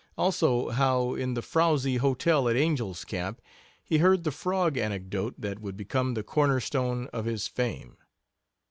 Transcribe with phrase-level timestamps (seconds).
[0.17, 3.39] Also how, in the frowsy hotel at Angel's Camp,
[3.83, 7.97] he heard the frog anecdote that would become the corner stone of his fame.